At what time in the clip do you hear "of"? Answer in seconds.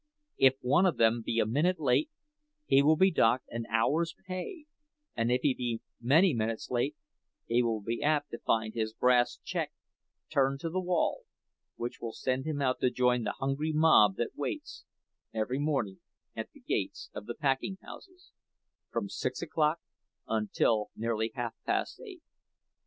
0.87-0.97, 17.13-17.27